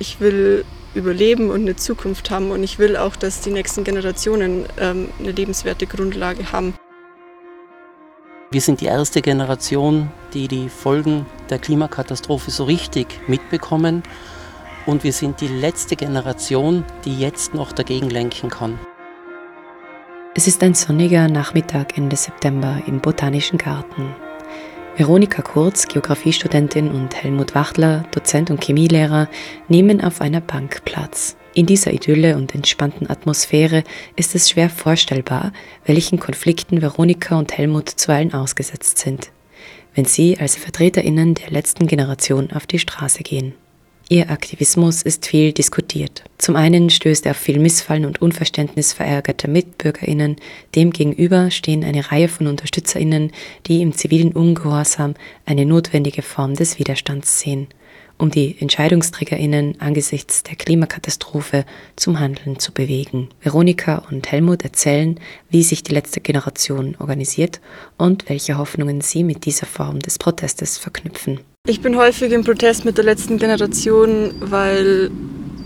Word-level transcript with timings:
Ich 0.00 0.20
will 0.20 0.64
überleben 0.94 1.50
und 1.50 1.62
eine 1.62 1.74
Zukunft 1.74 2.30
haben 2.30 2.52
und 2.52 2.62
ich 2.62 2.78
will 2.78 2.96
auch, 2.96 3.16
dass 3.16 3.40
die 3.40 3.50
nächsten 3.50 3.82
Generationen 3.82 4.64
ähm, 4.78 5.08
eine 5.18 5.32
lebenswerte 5.32 5.86
Grundlage 5.86 6.52
haben. 6.52 6.74
Wir 8.52 8.60
sind 8.60 8.80
die 8.80 8.86
erste 8.86 9.20
Generation, 9.22 10.08
die 10.32 10.46
die 10.46 10.68
Folgen 10.68 11.26
der 11.50 11.58
Klimakatastrophe 11.58 12.50
so 12.50 12.64
richtig 12.64 13.08
mitbekommen. 13.26 14.04
Und 14.86 15.02
wir 15.04 15.12
sind 15.12 15.40
die 15.40 15.48
letzte 15.48 15.96
Generation, 15.96 16.84
die 17.04 17.18
jetzt 17.18 17.52
noch 17.52 17.72
dagegen 17.72 18.08
lenken 18.08 18.48
kann. 18.48 18.78
Es 20.34 20.46
ist 20.46 20.62
ein 20.62 20.74
sonniger 20.74 21.28
Nachmittag 21.28 21.98
Ende 21.98 22.16
September 22.16 22.80
im 22.86 23.00
Botanischen 23.00 23.58
Garten. 23.58 24.14
Veronika 24.98 25.42
Kurz, 25.42 25.86
Geografiestudentin 25.86 26.90
und 26.90 27.14
Helmut 27.14 27.54
Wachtler, 27.54 28.04
Dozent 28.10 28.50
und 28.50 28.64
Chemielehrer, 28.64 29.28
nehmen 29.68 30.00
auf 30.00 30.20
einer 30.20 30.40
Bank 30.40 30.84
Platz. 30.84 31.36
In 31.54 31.66
dieser 31.66 31.92
Idylle 31.92 32.36
und 32.36 32.52
entspannten 32.52 33.08
Atmosphäre 33.08 33.84
ist 34.16 34.34
es 34.34 34.50
schwer 34.50 34.68
vorstellbar, 34.68 35.52
welchen 35.84 36.18
Konflikten 36.18 36.82
Veronika 36.82 37.38
und 37.38 37.56
Helmut 37.56 37.88
zuweilen 37.88 38.34
ausgesetzt 38.34 38.98
sind, 38.98 39.30
wenn 39.94 40.04
sie 40.04 40.36
als 40.40 40.56
Vertreterinnen 40.56 41.34
der 41.34 41.50
letzten 41.52 41.86
Generation 41.86 42.50
auf 42.50 42.66
die 42.66 42.80
Straße 42.80 43.22
gehen. 43.22 43.54
Ihr 44.10 44.30
Aktivismus 44.30 45.02
ist 45.02 45.26
viel 45.26 45.52
diskutiert. 45.52 46.24
Zum 46.38 46.56
einen 46.56 46.88
stößt 46.88 47.26
er 47.26 47.32
auf 47.32 47.36
viel 47.36 47.58
Missfallen 47.58 48.06
und 48.06 48.22
Unverständnis 48.22 48.94
verärgerter 48.94 49.48
Mitbürgerinnen. 49.48 50.36
Demgegenüber 50.74 51.50
stehen 51.50 51.84
eine 51.84 52.10
Reihe 52.10 52.28
von 52.28 52.46
Unterstützerinnen, 52.46 53.32
die 53.66 53.82
im 53.82 53.92
zivilen 53.92 54.32
Ungehorsam 54.32 55.12
eine 55.44 55.66
notwendige 55.66 56.22
Form 56.22 56.54
des 56.54 56.78
Widerstands 56.78 57.40
sehen 57.40 57.68
um 58.18 58.30
die 58.30 58.60
Entscheidungsträgerinnen 58.60 59.80
angesichts 59.80 60.42
der 60.42 60.56
Klimakatastrophe 60.56 61.64
zum 61.96 62.18
Handeln 62.18 62.58
zu 62.58 62.72
bewegen. 62.72 63.28
Veronika 63.40 64.04
und 64.10 64.30
Helmut 64.30 64.64
erzählen, 64.64 65.18
wie 65.50 65.62
sich 65.62 65.84
die 65.84 65.94
letzte 65.94 66.20
Generation 66.20 66.96
organisiert 66.98 67.60
und 67.96 68.28
welche 68.28 68.58
Hoffnungen 68.58 69.00
sie 69.00 69.22
mit 69.22 69.44
dieser 69.44 69.66
Form 69.66 70.00
des 70.00 70.18
Protestes 70.18 70.78
verknüpfen. 70.78 71.40
Ich 71.68 71.82
bin 71.82 71.98
häufig 71.98 72.32
im 72.32 72.44
Protest 72.44 72.86
mit 72.86 72.96
der 72.96 73.04
letzten 73.04 73.36
Generation, 73.36 74.32
weil 74.40 75.10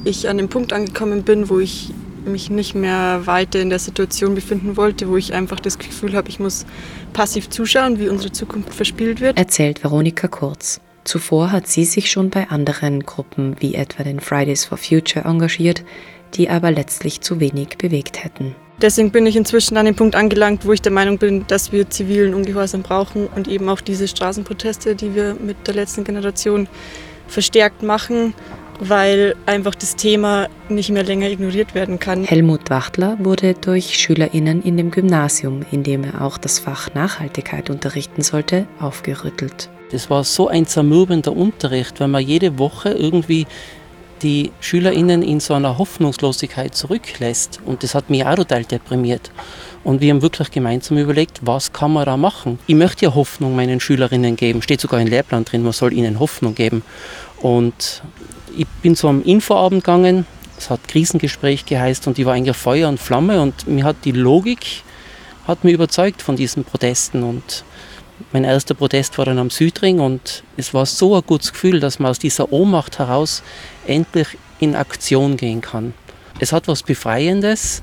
ich 0.03 0.29
an 0.29 0.37
dem 0.37 0.49
Punkt 0.49 0.73
angekommen 0.73 1.23
bin, 1.23 1.49
wo 1.49 1.61
ich 1.61 1.91
mich 2.25 2.51
nicht 2.51 2.75
mehr 2.75 3.25
weiter 3.25 3.61
in 3.61 3.71
der 3.71 3.79
Situation 3.79 4.35
befinden 4.35 4.77
wollte, 4.77 5.09
wo 5.09 5.17
ich 5.17 5.33
einfach 5.33 5.61
das 5.61 5.79
Gefühl 5.79 6.15
habe, 6.15 6.29
ich 6.29 6.41
muss 6.41 6.67
passiv 7.13 7.51
zuschauen, 7.51 8.01
wie 8.01 8.09
unsere 8.09 8.33
Zukunft 8.33 8.75
verspielt 8.75 9.21
wird. 9.21 9.39
Erzählt 9.39 9.85
Veronika 9.85 10.27
Kurz. 10.27 10.81
Zuvor 11.05 11.53
hat 11.53 11.69
sie 11.69 11.85
sich 11.85 12.11
schon 12.11 12.31
bei 12.31 12.51
anderen 12.51 13.05
Gruppen 13.05 13.55
wie 13.61 13.77
etwa 13.77 14.03
den 14.03 14.19
Fridays 14.19 14.65
for 14.65 14.79
Future 14.79 15.25
engagiert, 15.25 15.85
die 16.35 16.51
aber 16.51 16.73
letztlich 16.73 17.21
zu 17.21 17.39
wenig 17.39 17.79
bewegt 17.79 18.25
hätten. 18.25 18.57
Deswegen 18.81 19.11
bin 19.11 19.27
ich 19.27 19.37
inzwischen 19.37 19.77
an 19.77 19.87
dem 19.87 19.95
Punkt 19.95 20.17
angelangt, 20.17 20.67
wo 20.67 20.73
ich 20.73 20.83
der 20.83 20.93
Meinung 20.93 21.19
bin, 21.19 21.45
dass 21.47 21.73
wir 21.73 21.89
zivilen 21.89 22.35
Ungehorsam 22.35 22.83
brauchen 22.83 23.29
und 23.29 23.47
eben 23.47 23.69
auch 23.69 23.81
diese 23.81 24.09
Straßenproteste, 24.09 24.97
die 24.97 25.15
wir 25.15 25.35
mit 25.35 25.67
der 25.67 25.75
letzten 25.75 26.05
Generation 26.05 26.67
verstärkt 27.29 27.83
machen, 27.83 28.35
weil 28.81 29.37
einfach 29.47 29.75
das 29.75 29.95
Thema 29.95 30.49
nicht 30.69 30.91
mehr 30.91 31.05
länger 31.05 31.29
ignoriert 31.31 31.75
werden 31.75 31.99
kann. 31.99 32.25
Helmut 32.25 32.71
Wachtler 32.71 33.17
wurde 33.21 33.55
durch 33.55 33.99
SchülerInnen 33.99 34.63
in 34.63 34.77
dem 34.77 34.91
Gymnasium, 34.91 35.65
in 35.71 35.83
dem 35.85 36.05
er 36.05 36.23
auch 36.23 36.39
das 36.39 36.59
Fach 36.59 36.93
Nachhaltigkeit 36.95 37.71
unterrichten 37.71 38.23
sollte, 38.23 38.67
aufgerüttelt. 38.81 39.71
Das 39.93 40.11
war 40.11 40.25
so 40.25 40.49
ein 40.49 40.67
zermürbender 40.67 41.37
Unterricht, 41.37 42.01
wenn 42.01 42.11
man 42.11 42.23
jede 42.23 42.59
Woche 42.59 42.91
irgendwie 42.91 43.47
die 44.23 44.53
SchülerInnen 44.61 45.23
in 45.23 45.41
so 45.41 45.55
einer 45.55 45.79
Hoffnungslosigkeit 45.79 46.75
zurücklässt. 46.75 47.61
Und 47.65 47.83
das 47.83 47.95
hat 47.95 48.11
mich 48.11 48.25
auch 48.25 48.37
total 48.37 48.65
deprimiert. 48.65 49.31
Und 49.85 50.01
wir 50.01 50.13
haben 50.13 50.23
wirklich 50.23 50.51
gemeinsam 50.51 50.99
überlegt, 50.99 51.41
was 51.43 51.73
kann 51.73 51.93
man 51.93 52.07
da 52.07 52.17
machen? 52.17 52.59
Ich 52.67 52.75
möchte 52.75 53.05
ja 53.05 53.15
Hoffnung 53.15 53.57
meinen 53.57 53.81
Schülerinnen 53.81 54.37
geben. 54.37 54.63
Steht 54.63 54.81
sogar 54.81 55.01
im 55.01 55.09
Lehrplan 55.09 55.45
drin, 55.45 55.63
man 55.63 55.73
soll 55.73 55.93
ihnen 55.93 56.21
Hoffnung 56.21 56.55
geben. 56.55 56.83
Und 57.41 58.03
ich 58.57 58.67
bin 58.83 58.95
zu 58.95 59.09
einem 59.09 59.23
Infoabend 59.23 59.83
gegangen, 59.83 60.27
es 60.59 60.71
hat 60.71 60.87
Krisengespräch 60.87 61.67
geheißt 61.67 62.07
und 62.07 62.19
ich 62.19 62.25
war 62.25 62.35
eigentlich 62.35 62.57
Feuer 62.57 62.89
und 62.89 63.01
Flamme 63.01 63.43
und 63.43 63.67
mir 63.67 63.85
hat 63.85 63.97
die 64.05 64.13
Logik 64.13 64.85
hat 65.47 65.65
mich 65.65 65.75
überzeugt 65.75 66.23
von 66.23 66.37
diesen 66.37 66.65
Protesten 66.65 67.23
und 67.23 67.65
mein 68.33 68.45
erster 68.45 68.75
Protest 68.75 69.19
war 69.19 69.25
dann 69.25 69.39
am 69.39 69.51
Südring 69.51 70.01
und 70.01 70.45
es 70.57 70.73
war 70.75 70.87
so 70.87 71.17
ein 71.17 71.23
gutes 71.27 71.53
Gefühl, 71.53 71.81
dass 71.81 71.99
man 71.99 72.11
aus 72.11 72.19
dieser 72.19 72.53
Ohnmacht 72.53 72.99
heraus 72.99 73.43
endlich 73.87 74.29
in 74.61 74.77
Aktion 74.77 75.37
gehen 75.37 75.61
kann. 75.61 75.95
Es 76.39 76.53
hat 76.53 76.69
was 76.69 76.83
Befreiendes, 76.83 77.83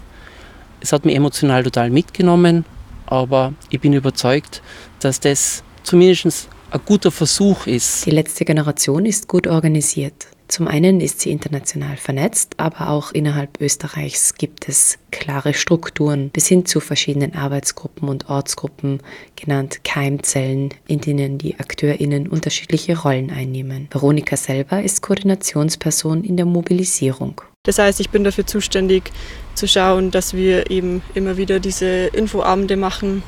es 0.81 0.93
hat 0.93 1.05
mich 1.05 1.15
emotional 1.15 1.63
total 1.63 1.89
mitgenommen, 1.89 2.65
aber 3.05 3.53
ich 3.69 3.79
bin 3.79 3.93
überzeugt, 3.93 4.61
dass 4.99 5.19
das 5.19 5.63
zumindest 5.83 6.47
ein 6.71 6.79
guter 6.85 7.11
Versuch 7.11 7.67
ist. 7.67 8.05
Die 8.05 8.11
letzte 8.11 8.45
Generation 8.45 9.05
ist 9.05 9.27
gut 9.27 9.47
organisiert. 9.47 10.27
Zum 10.49 10.67
einen 10.67 10.99
ist 10.99 11.21
sie 11.21 11.29
international 11.29 11.95
vernetzt, 11.95 12.55
aber 12.57 12.89
auch 12.89 13.11
innerhalb 13.11 13.61
Österreichs 13.61 14.33
gibt 14.33 14.67
es 14.67 14.97
klare 15.11 15.53
Strukturen 15.53 16.31
bis 16.31 16.47
hin 16.47 16.65
zu 16.65 16.79
verschiedenen 16.79 17.35
Arbeitsgruppen 17.35 18.09
und 18.09 18.29
Ortsgruppen, 18.31 18.99
genannt 19.35 19.83
Keimzellen, 19.83 20.73
in 20.87 21.01
denen 21.01 21.37
die 21.37 21.59
AkteurInnen 21.59 22.27
unterschiedliche 22.27 22.97
Rollen 22.97 23.29
einnehmen. 23.29 23.89
Veronika 23.91 24.35
selber 24.37 24.81
ist 24.81 25.03
Koordinationsperson 25.03 26.23
in 26.23 26.35
der 26.35 26.47
Mobilisierung. 26.47 27.41
Das 27.61 27.77
heißt, 27.77 27.99
ich 27.99 28.09
bin 28.09 28.23
dafür 28.23 28.47
zuständig 28.47 29.11
zu 29.53 29.67
schauen, 29.67 30.09
dass 30.09 30.33
wir 30.33 30.71
eben 30.71 31.03
immer 31.13 31.37
wieder 31.37 31.59
diese 31.59 32.07
Infoabende 32.07 32.75
machen, 32.75 33.21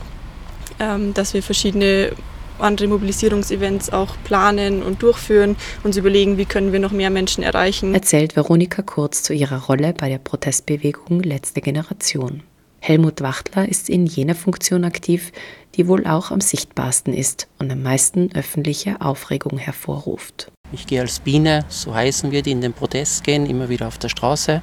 ähm, 0.80 1.14
dass 1.14 1.36
wir 1.36 1.44
verschiedene 1.44 2.14
andere 2.62 2.88
Mobilisierungsevents 2.88 3.92
auch 3.92 4.16
planen 4.24 4.84
und 4.84 5.02
durchführen, 5.04 5.56
uns 5.84 5.98
überlegen, 5.98 6.38
wie 6.38 6.46
können 6.46 6.72
wir 6.72 6.80
noch 6.80 6.92
mehr 6.92 7.10
Menschen 7.10 7.44
erreichen. 7.44 7.94
Erzählt 7.94 8.36
Veronika 8.36 8.82
Kurz 8.82 9.24
zu 9.24 9.34
ihrer 9.34 9.66
Rolle 9.66 9.94
bei 9.94 10.10
der 10.10 10.20
Protestbewegung 10.20 11.22
Letzte 11.22 11.62
Generation. 11.62 12.44
Helmut 12.80 13.22
Wachtler 13.22 13.70
ist 13.70 13.90
in 13.90 14.08
jener 14.08 14.34
Funktion 14.34 14.86
aktiv, 14.86 15.32
die 15.76 15.88
wohl 15.88 16.08
auch 16.08 16.32
am 16.32 16.42
sichtbarsten 16.42 17.14
ist 17.14 17.48
und 17.60 17.72
am 17.72 17.84
meisten 17.84 18.32
öffentliche 18.34 19.02
Aufregung 19.02 19.60
hervorruft. 19.60 20.52
Ich 20.74 20.88
gehe 20.88 21.02
als 21.02 21.20
Biene, 21.20 21.66
so 21.68 21.94
heißen 21.94 22.32
wir, 22.32 22.42
die 22.42 22.52
in 22.52 22.62
den 22.62 22.74
Protest 22.74 23.24
gehen, 23.24 23.46
immer 23.46 23.70
wieder 23.70 23.88
auf 23.88 24.00
der 24.00 24.10
Straße. 24.10 24.62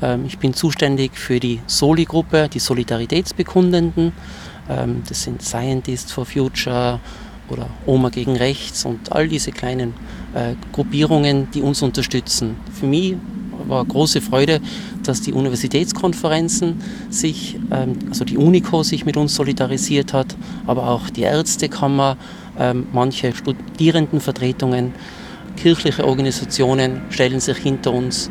Ähm, 0.00 0.24
ich 0.26 0.38
bin 0.38 0.54
zuständig 0.54 1.18
für 1.18 1.38
die 1.40 1.60
Soli-Gruppe, 1.66 2.48
die 2.48 2.60
Solidaritätsbekundenden. 2.60 4.12
Ähm, 4.68 5.02
das 5.08 5.22
sind 5.22 5.42
Scientists 5.42 6.12
for 6.12 6.26
Future 6.26 7.00
oder 7.48 7.68
Oma 7.86 8.08
gegen 8.08 8.36
Rechts 8.36 8.84
und 8.84 9.12
all 9.12 9.28
diese 9.28 9.52
kleinen 9.52 9.94
äh, 10.34 10.54
Gruppierungen, 10.72 11.48
die 11.52 11.62
uns 11.62 11.82
unterstützen. 11.82 12.56
Für 12.72 12.86
mich 12.86 13.16
war 13.66 13.84
große 13.84 14.20
Freude, 14.20 14.60
dass 15.02 15.20
die 15.20 15.32
Universitätskonferenzen 15.32 16.80
sich, 17.10 17.58
ähm, 17.70 17.98
also 18.08 18.24
die 18.24 18.36
UNICO 18.36 18.82
sich 18.82 19.04
mit 19.04 19.16
uns 19.16 19.34
solidarisiert 19.34 20.12
hat, 20.12 20.36
aber 20.66 20.88
auch 20.88 21.10
die 21.10 21.22
Ärztekammer, 21.22 22.16
ähm, 22.58 22.86
manche 22.92 23.34
Studierendenvertretungen, 23.34 24.92
kirchliche 25.56 26.04
Organisationen 26.04 27.02
stellen 27.10 27.40
sich 27.40 27.58
hinter 27.58 27.92
uns. 27.92 28.28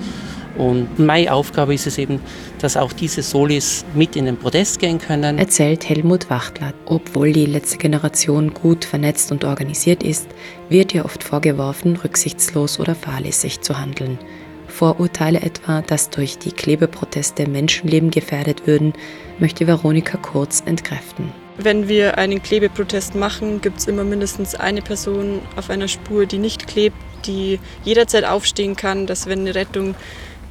Und 0.57 0.99
meine 0.99 1.33
Aufgabe 1.33 1.73
ist 1.73 1.87
es 1.87 1.97
eben, 1.97 2.19
dass 2.59 2.77
auch 2.77 2.93
diese 2.93 3.23
Solis 3.23 3.85
mit 3.95 4.15
in 4.15 4.25
den 4.25 4.37
Protest 4.37 4.79
gehen 4.79 4.99
können. 4.99 5.39
Erzählt 5.39 5.87
Helmut 5.89 6.29
Wachtler. 6.29 6.73
Obwohl 6.85 7.33
die 7.33 7.45
letzte 7.45 7.77
Generation 7.77 8.53
gut 8.53 8.85
vernetzt 8.85 9.31
und 9.31 9.43
organisiert 9.43 10.03
ist, 10.03 10.27
wird 10.69 10.93
ihr 10.93 11.05
oft 11.05 11.23
vorgeworfen, 11.23 11.97
rücksichtslos 11.97 12.79
oder 12.79 12.93
fahrlässig 12.93 13.61
zu 13.61 13.79
handeln. 13.79 14.19
Vorurteile 14.67 15.41
etwa, 15.41 15.81
dass 15.81 16.09
durch 16.09 16.39
die 16.39 16.51
Klebeproteste 16.51 17.47
Menschenleben 17.47 18.09
gefährdet 18.09 18.65
würden, 18.65 18.93
möchte 19.39 19.67
Veronika 19.67 20.17
Kurz 20.17 20.63
entkräften. 20.65 21.31
Wenn 21.57 21.87
wir 21.87 22.17
einen 22.17 22.41
Klebeprotest 22.41 23.13
machen, 23.13 23.61
gibt 23.61 23.77
es 23.79 23.87
immer 23.87 24.03
mindestens 24.03 24.55
eine 24.55 24.81
Person 24.81 25.41
auf 25.55 25.69
einer 25.69 25.87
Spur, 25.87 26.25
die 26.25 26.39
nicht 26.39 26.67
klebt, 26.67 26.97
die 27.25 27.59
jederzeit 27.83 28.25
aufstehen 28.25 28.75
kann, 28.75 29.05
dass 29.05 29.27
wenn 29.27 29.41
eine 29.41 29.53
Rettung 29.53 29.93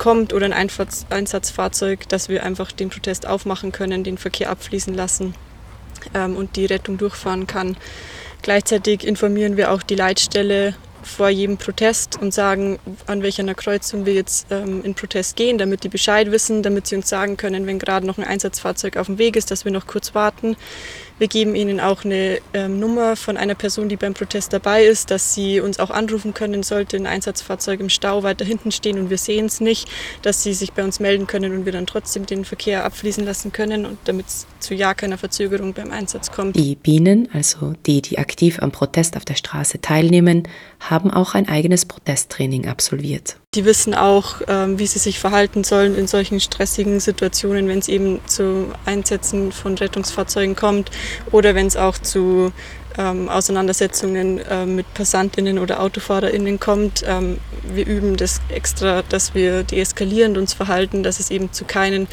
kommt 0.02 0.32
oder 0.32 0.46
ein 0.46 0.68
Einsatzfahrzeug, 1.10 2.08
dass 2.08 2.28
wir 2.28 2.42
einfach 2.42 2.72
den 2.72 2.90
Protest 2.90 3.24
aufmachen 3.24 3.70
können, 3.70 4.02
den 4.02 4.18
Verkehr 4.18 4.50
abfließen 4.50 4.92
lassen 4.92 5.32
ähm, 6.12 6.34
und 6.34 6.56
die 6.56 6.66
Rettung 6.66 6.98
durchfahren 6.98 7.46
kann. 7.46 7.76
Gleichzeitig 8.42 9.06
informieren 9.06 9.56
wir 9.56 9.70
auch 9.70 9.80
die 9.80 9.94
Leitstelle 9.94 10.74
vor 11.04 11.28
jedem 11.28 11.56
Protest 11.56 12.20
und 12.20 12.34
sagen, 12.34 12.80
an 13.06 13.22
welcher 13.22 13.44
Kreuzung 13.54 14.04
wir 14.04 14.14
jetzt 14.14 14.48
ähm, 14.50 14.82
in 14.82 14.96
Protest 14.96 15.36
gehen, 15.36 15.56
damit 15.56 15.84
die 15.84 15.88
Bescheid 15.88 16.32
wissen, 16.32 16.64
damit 16.64 16.88
sie 16.88 16.96
uns 16.96 17.08
sagen 17.08 17.36
können, 17.36 17.68
wenn 17.68 17.78
gerade 17.78 18.04
noch 18.04 18.18
ein 18.18 18.24
Einsatzfahrzeug 18.24 18.96
auf 18.96 19.06
dem 19.06 19.18
Weg 19.18 19.36
ist, 19.36 19.52
dass 19.52 19.64
wir 19.64 19.70
noch 19.70 19.86
kurz 19.86 20.16
warten. 20.16 20.56
Wir 21.18 21.28
geben 21.28 21.54
ihnen 21.54 21.80
auch 21.80 22.04
eine 22.04 22.38
ähm, 22.54 22.80
Nummer 22.80 23.16
von 23.16 23.36
einer 23.36 23.54
Person, 23.54 23.88
die 23.88 23.96
beim 23.96 24.14
Protest 24.14 24.52
dabei 24.52 24.84
ist, 24.84 25.10
dass 25.10 25.34
sie 25.34 25.60
uns 25.60 25.78
auch 25.78 25.90
anrufen 25.90 26.34
können, 26.34 26.62
sollte 26.62 26.96
ein 26.96 27.06
Einsatzfahrzeug 27.06 27.80
im 27.80 27.88
Stau 27.88 28.22
weiter 28.22 28.44
hinten 28.44 28.72
stehen 28.72 28.98
und 28.98 29.10
wir 29.10 29.18
sehen 29.18 29.46
es 29.46 29.60
nicht, 29.60 29.88
dass 30.22 30.42
sie 30.42 30.54
sich 30.54 30.72
bei 30.72 30.84
uns 30.84 31.00
melden 31.00 31.26
können 31.26 31.52
und 31.52 31.64
wir 31.64 31.72
dann 31.72 31.86
trotzdem 31.86 32.26
den 32.26 32.44
Verkehr 32.44 32.84
abfließen 32.84 33.24
lassen 33.24 33.52
können 33.52 33.86
und 33.86 33.98
damit 34.04 34.26
es 34.26 34.46
zu 34.58 34.74
ja 34.74 34.94
keiner 34.94 35.18
Verzögerung 35.18 35.74
beim 35.74 35.90
Einsatz 35.90 36.30
kommt. 36.30 36.56
Die 36.56 36.76
Bienen, 36.76 37.28
also 37.32 37.74
die, 37.86 38.02
die 38.02 38.18
aktiv 38.18 38.60
am 38.60 38.72
Protest 38.72 39.16
auf 39.16 39.24
der 39.24 39.34
Straße 39.34 39.80
teilnehmen, 39.80 40.48
haben 40.80 41.10
auch 41.10 41.34
ein 41.34 41.48
eigenes 41.48 41.84
Protesttraining 41.84 42.66
absolviert. 42.66 43.36
Die 43.54 43.66
wissen 43.66 43.94
auch, 43.94 44.40
ähm, 44.48 44.78
wie 44.78 44.86
sie 44.86 44.98
sich 44.98 45.18
verhalten 45.18 45.62
sollen 45.62 45.94
in 45.94 46.06
solchen 46.06 46.40
stressigen 46.40 47.00
Situationen, 47.00 47.68
wenn 47.68 47.80
es 47.80 47.88
eben 47.88 48.20
zu 48.26 48.72
Einsätzen 48.86 49.52
von 49.52 49.76
Rettungsfahrzeugen 49.76 50.56
kommt 50.56 50.90
oder 51.32 51.54
wenn 51.54 51.66
es 51.66 51.76
auch 51.76 51.98
zu 51.98 52.50
ähm, 52.96 53.28
Auseinandersetzungen 53.28 54.38
äh, 54.38 54.64
mit 54.64 54.92
Passantinnen 54.94 55.58
oder 55.58 55.82
Autofahrerinnen 55.82 56.60
kommt. 56.60 57.04
Ähm, 57.06 57.38
wir 57.74 57.86
üben 57.86 58.16
das 58.16 58.40
extra, 58.48 59.02
dass 59.02 59.34
wir 59.34 59.64
deeskalierend 59.64 60.38
uns 60.38 60.54
verhalten, 60.54 61.02
dass 61.02 61.20
es 61.20 61.30
eben 61.30 61.52
zu 61.52 61.66
keinen 61.66 62.08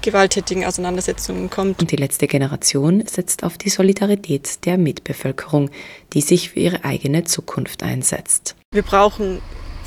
gewalttätigen 0.00 0.64
Auseinandersetzungen 0.64 1.50
kommt. 1.50 1.80
Und 1.80 1.90
die 1.90 1.96
letzte 1.96 2.28
Generation 2.28 3.04
setzt 3.06 3.42
auf 3.42 3.58
die 3.58 3.70
Solidarität 3.70 4.64
der 4.64 4.78
Mitbevölkerung, 4.78 5.70
die 6.12 6.20
sich 6.20 6.50
für 6.50 6.60
ihre 6.60 6.84
eigene 6.84 7.24
Zukunft 7.24 7.82
einsetzt. 7.82 8.54
Wir 8.70 8.82
brauchen 8.82 9.40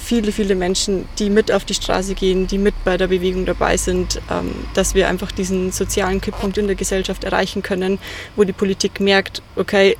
viele, 0.08 0.32
viele 0.32 0.56
Menschen, 0.56 1.06
die 1.20 1.30
mit 1.30 1.52
auf 1.52 1.66
die 1.66 1.74
Straße 1.74 2.16
gehen, 2.16 2.48
die 2.48 2.58
mit 2.58 2.74
bei 2.86 2.96
der 2.96 3.08
Bewegung 3.08 3.46
dabei 3.46 3.76
sind, 3.76 4.22
ähm, 4.32 4.52
dass 4.74 4.96
wir 4.96 5.10
einfach 5.10 5.32
diesen 5.34 5.72
sozialen 5.72 6.22
Kipppunkt 6.22 6.58
in 6.58 6.68
der 6.68 6.78
Gesellschaft 6.78 7.26
erreichen 7.26 7.62
können, 7.62 8.00
wo 8.38 8.46
die 8.46 8.54
Politik 8.54 9.02
merkt, 9.02 9.42
okay, 9.58 9.98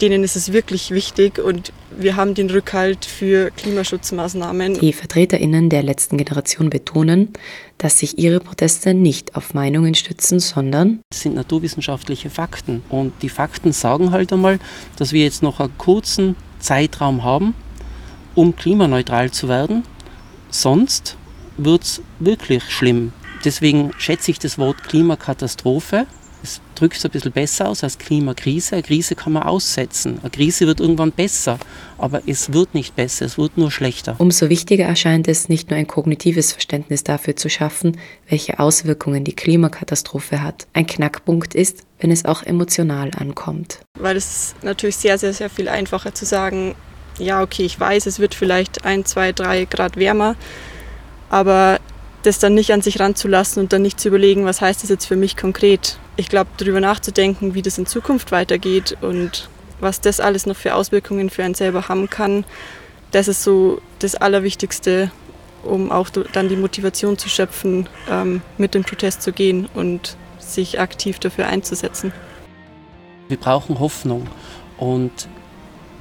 denen 0.00 0.24
ist 0.24 0.36
es 0.36 0.52
wirklich 0.52 0.92
wichtig 0.92 1.38
und 1.38 1.72
wir 1.90 2.16
haben 2.16 2.34
den 2.34 2.48
Rückhalt 2.48 3.04
für 3.04 3.50
Klimaschutzmaßnahmen. 3.50 4.78
Die 4.80 4.92
Vertreterinnen 4.92 5.68
der 5.68 5.82
letzten 5.82 6.16
Generation 6.16 6.70
betonen, 6.70 7.32
dass 7.76 7.98
sich 7.98 8.16
ihre 8.16 8.40
Proteste 8.40 8.94
nicht 8.94 9.34
auf 9.34 9.54
Meinungen 9.54 9.94
stützen, 9.94 10.40
sondern 10.40 11.00
es 11.10 11.20
sind 11.20 11.34
naturwissenschaftliche 11.34 12.30
Fakten 12.30 12.82
und 12.88 13.12
die 13.22 13.28
Fakten 13.28 13.72
sagen 13.72 14.12
halt 14.12 14.32
einmal, 14.32 14.58
dass 14.96 15.12
wir 15.12 15.24
jetzt 15.24 15.42
noch 15.42 15.60
einen 15.60 15.76
kurzen 15.76 16.36
Zeitraum 16.60 17.24
haben, 17.24 17.54
um 18.38 18.54
klimaneutral 18.54 19.32
zu 19.32 19.48
werden. 19.48 19.82
Sonst 20.48 21.16
wird 21.56 21.82
es 21.82 22.02
wirklich 22.20 22.62
schlimm. 22.70 23.12
Deswegen 23.44 23.90
schätze 23.98 24.30
ich 24.30 24.38
das 24.38 24.58
Wort 24.58 24.84
Klimakatastrophe 24.84 26.06
es 26.42 26.60
drückt 26.74 26.96
es 26.96 27.04
ein 27.04 27.10
bisschen 27.10 27.32
besser 27.32 27.68
aus 27.68 27.82
als 27.82 27.98
Klimakrise. 27.98 28.76
Eine 28.76 28.82
Krise 28.82 29.14
kann 29.14 29.32
man 29.32 29.42
aussetzen. 29.42 30.18
Eine 30.20 30.30
Krise 30.30 30.66
wird 30.66 30.80
irgendwann 30.80 31.12
besser, 31.12 31.58
aber 31.96 32.22
es 32.26 32.52
wird 32.52 32.74
nicht 32.74 32.94
besser, 32.94 33.26
es 33.26 33.38
wird 33.38 33.58
nur 33.58 33.70
schlechter. 33.70 34.14
Umso 34.18 34.48
wichtiger 34.48 34.84
erscheint 34.84 35.26
es, 35.28 35.48
nicht 35.48 35.70
nur 35.70 35.78
ein 35.78 35.86
kognitives 35.86 36.52
Verständnis 36.52 37.02
dafür 37.04 37.36
zu 37.36 37.48
schaffen, 37.48 37.98
welche 38.28 38.60
Auswirkungen 38.60 39.24
die 39.24 39.34
Klimakatastrophe 39.34 40.42
hat. 40.42 40.66
Ein 40.72 40.86
Knackpunkt 40.86 41.54
ist, 41.54 41.84
wenn 41.98 42.10
es 42.10 42.24
auch 42.24 42.42
emotional 42.42 43.10
ankommt. 43.16 43.80
Weil 43.98 44.16
es 44.16 44.26
ist 44.26 44.62
natürlich 44.62 44.96
sehr, 44.96 45.18
sehr, 45.18 45.32
sehr 45.32 45.50
viel 45.50 45.68
einfacher 45.68 46.14
zu 46.14 46.24
sagen, 46.24 46.76
ja, 47.18 47.42
okay, 47.42 47.64
ich 47.64 47.78
weiß, 47.78 48.06
es 48.06 48.18
wird 48.18 48.34
vielleicht 48.34 48.84
ein, 48.84 49.04
zwei, 49.04 49.32
drei 49.32 49.64
Grad 49.64 49.96
wärmer, 49.96 50.36
aber 51.30 51.78
das 52.22 52.38
dann 52.38 52.54
nicht 52.54 52.72
an 52.72 52.82
sich 52.82 53.00
ranzulassen 53.00 53.62
und 53.62 53.72
dann 53.72 53.82
nicht 53.82 54.00
zu 54.00 54.08
überlegen, 54.08 54.44
was 54.44 54.60
heißt 54.60 54.82
das 54.82 54.90
jetzt 54.90 55.06
für 55.06 55.16
mich 55.16 55.36
konkret. 55.36 55.98
Ich 56.16 56.28
glaube, 56.28 56.50
darüber 56.56 56.80
nachzudenken, 56.80 57.54
wie 57.54 57.62
das 57.62 57.78
in 57.78 57.86
Zukunft 57.86 58.32
weitergeht 58.32 58.96
und 59.00 59.48
was 59.80 60.00
das 60.00 60.18
alles 60.18 60.46
noch 60.46 60.56
für 60.56 60.74
Auswirkungen 60.74 61.30
für 61.30 61.44
einen 61.44 61.54
selber 61.54 61.88
haben 61.88 62.10
kann, 62.10 62.44
das 63.12 63.28
ist 63.28 63.42
so 63.42 63.80
das 64.00 64.14
Allerwichtigste, 64.14 65.10
um 65.62 65.90
auch 65.90 66.10
dann 66.10 66.48
die 66.48 66.56
Motivation 66.56 67.16
zu 67.16 67.28
schöpfen, 67.28 67.88
ähm, 68.10 68.42
mit 68.58 68.74
dem 68.74 68.84
Protest 68.84 69.22
zu 69.22 69.32
gehen 69.32 69.68
und 69.74 70.16
sich 70.38 70.80
aktiv 70.80 71.18
dafür 71.18 71.46
einzusetzen. 71.46 72.12
Wir 73.28 73.36
brauchen 73.36 73.78
Hoffnung 73.78 74.26
und 74.76 75.28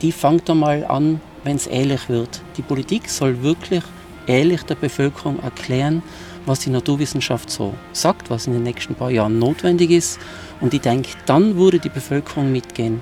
die 0.02 0.12
fängt 0.12 0.50
einmal 0.50 0.86
an, 0.86 1.22
wenn 1.44 1.56
es 1.56 1.68
ehrlich 1.68 2.10
wird. 2.10 2.42
Die 2.58 2.62
Politik 2.62 3.10
soll 3.10 3.42
wirklich 3.42 3.84
ehrlich 4.28 4.64
der 4.64 4.76
Bevölkerung 4.76 5.40
erklären, 5.40 6.04
was 6.46 6.60
die 6.60 6.70
Naturwissenschaft 6.70 7.50
so 7.50 7.74
sagt, 7.94 8.30
was 8.30 8.48
in 8.48 8.54
den 8.54 8.64
nächsten 8.64 8.96
paar 8.96 9.12
Jahren 9.12 9.40
notwendig 9.40 9.92
ist. 9.92 10.20
Und 10.62 10.74
ich 10.74 10.82
denke, 10.82 11.10
dann 11.26 11.56
würde 11.56 11.80
die 11.80 11.90
Bevölkerung 11.90 12.52
mitgehen. 12.52 13.02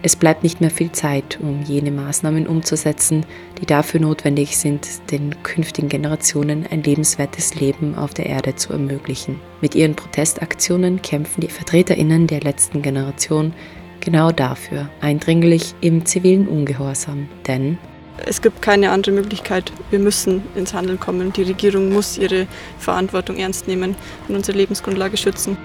Es 0.00 0.14
bleibt 0.14 0.44
nicht 0.44 0.60
mehr 0.60 0.70
viel 0.70 0.92
Zeit, 0.92 1.40
um 1.42 1.62
jene 1.62 1.90
Maßnahmen 1.90 2.46
umzusetzen, 2.46 3.26
die 3.60 3.66
dafür 3.66 4.00
notwendig 4.00 4.56
sind, 4.56 4.86
den 5.10 5.42
künftigen 5.42 5.88
Generationen 5.88 6.66
ein 6.70 6.84
lebenswertes 6.84 7.56
Leben 7.56 7.96
auf 7.96 8.14
der 8.14 8.26
Erde 8.26 8.54
zu 8.54 8.72
ermöglichen. 8.72 9.40
Mit 9.60 9.74
ihren 9.74 9.96
Protestaktionen 9.96 11.02
kämpfen 11.02 11.40
die 11.40 11.48
Vertreterinnen 11.48 12.28
der 12.28 12.42
letzten 12.42 12.80
Generation 12.80 13.52
genau 14.00 14.30
dafür, 14.30 14.88
eindringlich 15.00 15.74
im 15.80 16.06
zivilen 16.06 16.48
Ungehorsam. 16.48 17.28
Denn 17.46 17.78
es 18.26 18.42
gibt 18.42 18.62
keine 18.62 18.90
andere 18.90 19.12
Möglichkeit. 19.14 19.72
Wir 19.90 19.98
müssen 19.98 20.42
ins 20.54 20.74
Handeln 20.74 20.98
kommen. 20.98 21.32
Die 21.32 21.42
Regierung 21.42 21.92
muss 21.92 22.18
ihre 22.18 22.46
Verantwortung 22.78 23.36
ernst 23.36 23.68
nehmen 23.68 23.94
und 24.28 24.34
unsere 24.34 24.58
Lebensgrundlage 24.58 25.16
schützen. 25.16 25.56